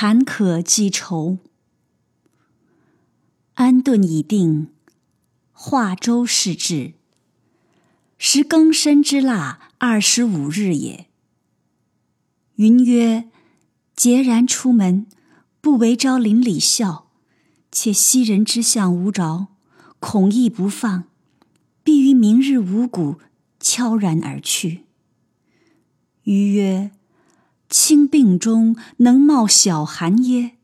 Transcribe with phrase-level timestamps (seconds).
[0.00, 1.38] 坎坷积愁。
[3.54, 4.68] 安顿已定，
[5.50, 6.92] 化州是至。
[8.16, 11.08] 时更申之腊二十五日也。
[12.54, 13.28] 云曰
[13.98, 15.08] ：“孑然出门，
[15.60, 17.08] 不为昭邻里孝，
[17.72, 19.48] 且昔人之相无着，
[19.98, 21.08] 恐亦不放，
[21.82, 23.18] 必于明日五谷
[23.58, 24.84] 悄然而去。”
[26.22, 26.92] 余曰
[27.68, 30.56] ：“轻病中能冒小寒耶？”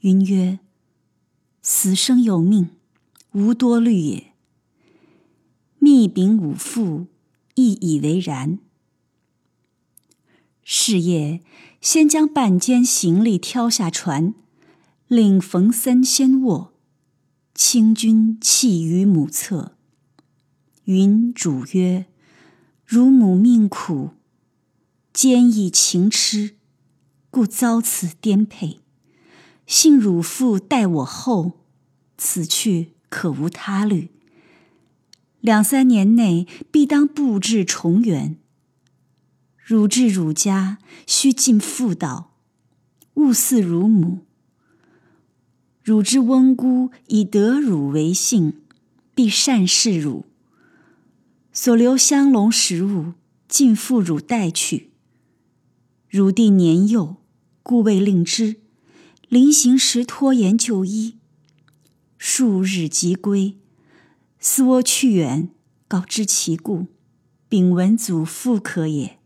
[0.00, 0.58] 云曰。
[1.68, 2.70] 死生有命，
[3.32, 4.32] 无多虑也。
[5.80, 7.08] 密禀五父，
[7.56, 8.60] 亦以为然。
[10.62, 11.42] 是夜，
[11.80, 14.32] 先将半间行李挑下船，
[15.08, 16.72] 令冯森先卧，
[17.52, 19.72] 清君弃于母侧。
[20.84, 22.06] 云主曰
[22.86, 24.10] ：“汝母命苦，
[25.16, 26.56] 坚毅情痴，
[27.30, 28.80] 故遭此颠沛。”
[29.66, 31.64] 幸汝父待我厚，
[32.18, 34.10] 此去可无他虑。
[35.40, 38.36] 两三年内必当布置重圆。
[39.56, 42.34] 汝至汝家，须尽妇道，
[43.14, 44.26] 勿似汝母。
[45.82, 48.60] 汝之翁姑以得汝为幸，
[49.14, 50.26] 必善事汝。
[51.54, 53.14] 所留香笼食物，
[53.48, 54.85] 尽付汝带去。
[56.08, 57.16] 汝弟年幼，
[57.62, 58.56] 故未令之。
[59.28, 61.18] 临行时拖延就医，
[62.16, 63.58] 数日即归。
[64.38, 65.50] 思我去远，
[65.88, 66.86] 告知其故，
[67.48, 69.18] 禀闻祖父可也。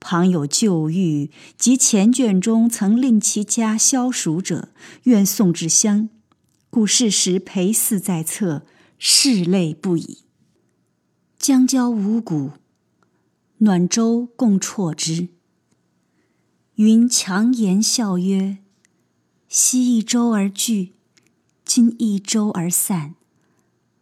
[0.00, 4.70] 旁有旧谕及前卷中曾令其家消暑者，
[5.04, 6.08] 愿送至乡，
[6.68, 8.66] 故事时陪祀在侧，
[8.98, 10.24] 拭泪不已。
[11.38, 12.50] 将交五谷，
[13.58, 15.28] 暖粥共啜之。
[16.76, 18.58] 云强颜笑曰
[19.48, 20.92] ：“昔一舟而聚，
[21.64, 23.14] 今一舟而散。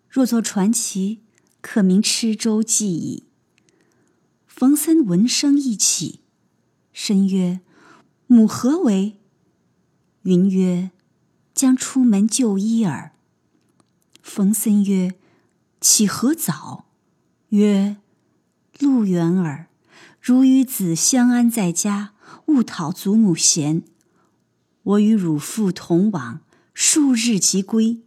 [0.08, 1.20] 若作传奇，
[1.60, 3.22] 可名吃舟记矣。”
[4.48, 6.18] 冯森闻声一起，
[6.92, 7.60] 深曰
[8.26, 9.20] ：“母何为？”
[10.22, 10.90] 云曰
[11.54, 13.12] ：“将出门就医耳。”
[14.20, 15.14] 冯森曰
[15.80, 16.86] ：“岂何早？”
[17.50, 17.98] 曰
[18.80, 19.68] ：“路远耳，
[20.20, 22.10] 如与子相安在家。”
[22.46, 23.82] 勿讨祖母嫌，
[24.82, 26.40] 我与汝父同往，
[26.72, 28.02] 数日即归。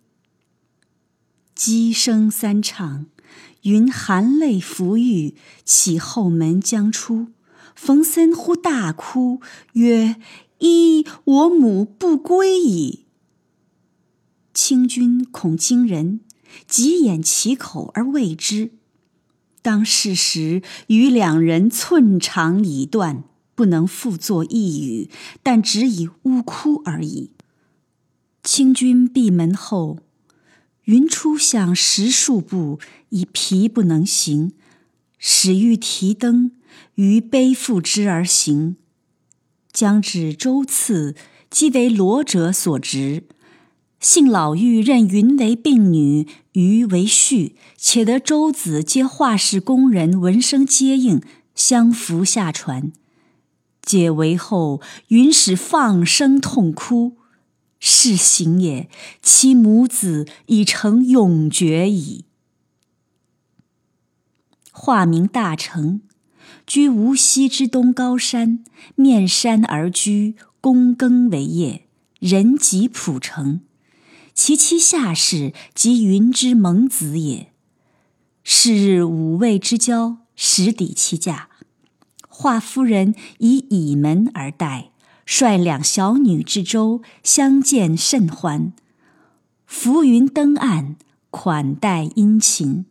[1.56, 3.08] 鸡声三唱，
[3.64, 5.36] 云含泪抚玉，
[5.66, 7.28] 启后门将出。
[7.76, 9.42] 冯森忽大哭，
[9.74, 10.16] 曰
[10.60, 13.06] ：“一我母不归矣！”
[14.54, 16.22] 清君恐惊人，
[16.68, 18.72] 急掩其口而谓之。
[19.62, 23.24] 当是时，与两人寸肠已断。
[23.58, 25.10] 不能复作一语，
[25.42, 27.32] 但只以呜哭而已。
[28.44, 29.98] 清君闭门后，
[30.84, 32.80] 云初向十数步，
[33.10, 34.52] 已疲不能行，
[35.18, 36.52] 始欲提灯，
[36.94, 38.78] 于背负之而行。
[39.74, 41.16] 将至周次，
[41.50, 43.24] 即为罗者所执。
[44.00, 51.20] 幸老妪认云为病女，余为婿，且得周子皆画室工人，闻声接应，
[51.56, 52.92] 相扶下船。
[53.88, 57.16] 解围后，云使放声痛哭，
[57.80, 58.90] 是行也。
[59.22, 62.26] 其母子已成永绝矣。
[64.74, 66.02] 化名大成，
[66.66, 68.66] 居无锡之东高山，
[68.96, 71.88] 面山而居，躬耕为业，
[72.20, 73.62] 人及蒲城。
[74.34, 77.54] 其妻夏氏即云之蒙子也。
[78.44, 81.50] 是日五味之交，始抵其价。
[82.40, 84.92] 华夫人以倚门而待，
[85.26, 88.74] 率两小女之舟相见甚欢。
[89.66, 90.98] 浮云登岸，
[91.32, 92.86] 款待殷勤。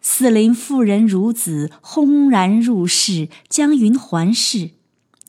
[0.00, 4.70] 四邻妇人孺子轰然入室，将云环视，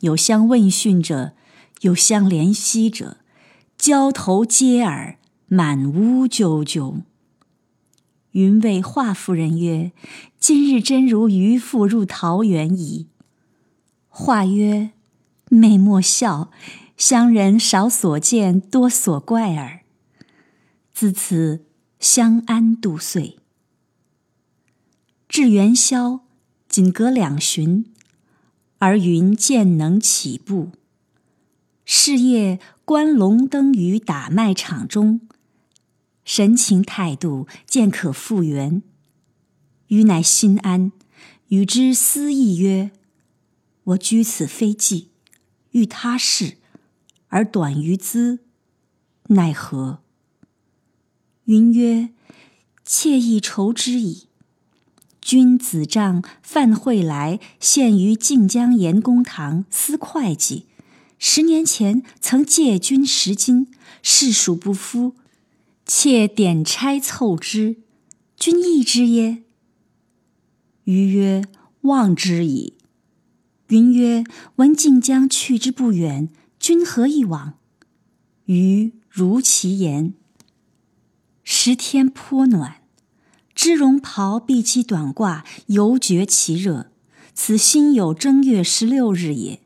[0.02, 1.34] 有相问讯者，
[1.80, 3.18] 有相怜惜者，
[3.80, 7.02] 交头接耳，满屋啾啾。
[8.32, 9.92] 云谓华夫人曰
[10.40, 13.08] ：“今日真如渔父入桃源矣。”
[14.08, 14.92] 话曰
[15.50, 16.50] ：“妹莫笑，
[16.96, 19.82] 乡人少所见，多所怪耳。”
[20.94, 21.66] 自此
[22.00, 23.38] 相安度岁。
[25.28, 26.22] 至元宵，
[26.70, 27.86] 仅隔两旬，
[28.80, 30.72] 而云渐能起步。
[31.86, 35.22] 是夜观龙灯于打麦场中。
[36.24, 38.84] 神情态度渐可复原，
[39.88, 40.92] 余乃心安，
[41.48, 42.92] 与之思议曰
[43.84, 45.10] ：“我居此非计，
[45.72, 46.58] 欲他事，
[47.28, 48.40] 而短于兹，
[49.28, 50.00] 奈何？
[51.46, 52.12] 云曰
[52.86, 54.28] ：“妾亦愁之矣。
[55.20, 60.66] 君子仗范惠来现于晋江严公堂司会稽，
[61.20, 63.68] 十年前曾借君十金，
[64.02, 65.16] 世属不敷，
[65.86, 67.78] 妾点差凑之，
[68.38, 69.44] 君意之耶？”
[70.86, 71.44] 余曰
[71.82, 72.76] ：“望之矣。”
[73.68, 74.24] 云曰
[74.58, 76.30] ：“闻晋江去之不远，
[76.60, 77.54] 君何以往？”
[78.46, 80.14] 余如其言。
[81.44, 82.82] 时天颇暖，
[83.56, 86.92] 织绒袍蔽其短褂，犹觉其热。
[87.34, 89.62] 此心有正月十六日也。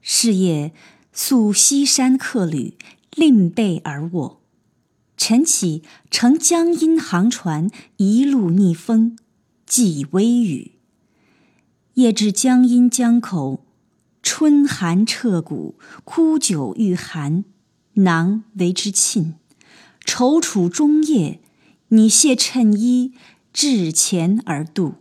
[0.00, 0.72] 是夜
[1.12, 2.76] 宿西山客旅，
[3.14, 4.39] 令备而卧。
[5.22, 9.18] 晨起，乘江阴航船，一路逆风，
[9.66, 10.72] 寄微雨。
[11.92, 13.66] 夜至江阴江口，
[14.22, 15.74] 春寒彻骨，
[16.04, 17.44] 枯酒欲寒，
[17.92, 19.34] 囊为之沁。
[20.06, 21.42] 踌躇中夜，
[21.88, 23.12] 拟卸衬衣，
[23.52, 24.94] 至前而渡。